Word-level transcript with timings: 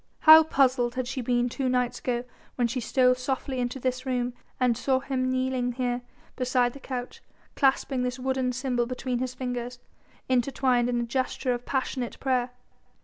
How 0.21 0.41
puzzled 0.41 0.97
she 1.07 1.19
had 1.19 1.25
been 1.27 1.47
two 1.47 1.69
nights 1.69 1.99
ago 1.99 2.23
when 2.55 2.65
she 2.67 2.79
stole 2.79 3.13
softly 3.13 3.59
into 3.59 3.79
this 3.79 4.03
room 4.03 4.33
and 4.59 4.75
saw 4.75 4.99
him 4.99 5.29
kneeling 5.29 5.73
here 5.73 6.01
beside 6.35 6.73
the 6.73 6.79
couch, 6.79 7.21
clasping 7.55 8.01
this 8.01 8.17
wooden 8.17 8.51
symbol 8.51 8.87
between 8.87 9.19
his 9.19 9.35
fingers 9.35 9.77
intertwined 10.27 10.89
in 10.89 11.01
a 11.01 11.03
gesture 11.03 11.53
of 11.53 11.67
passionate 11.67 12.19
prayer. 12.19 12.49